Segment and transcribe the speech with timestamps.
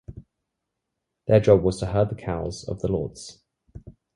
[1.27, 3.39] Their job was to herd the cows of the lords.